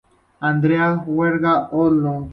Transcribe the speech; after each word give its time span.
Andrea 0.49 0.93
Huerga 1.05 1.65
Alonso. 1.71 2.29